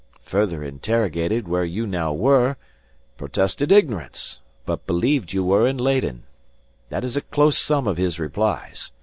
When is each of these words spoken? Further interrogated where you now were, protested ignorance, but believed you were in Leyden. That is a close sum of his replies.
Further 0.23 0.63
interrogated 0.63 1.47
where 1.47 1.63
you 1.63 1.85
now 1.85 2.11
were, 2.11 2.57
protested 3.17 3.71
ignorance, 3.71 4.41
but 4.65 4.87
believed 4.87 5.31
you 5.31 5.43
were 5.43 5.67
in 5.67 5.77
Leyden. 5.77 6.23
That 6.89 7.03
is 7.03 7.15
a 7.15 7.21
close 7.21 7.55
sum 7.59 7.87
of 7.87 7.97
his 7.97 8.19
replies. 8.19 8.91